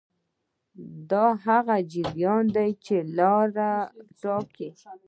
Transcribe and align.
دا 1.11 1.25
هغه 1.45 1.75
جریان 1.93 2.43
دی 2.55 2.69
چې 2.85 2.93
حل 3.03 3.07
لاره 3.19 3.71
ټاکي. 4.21 4.69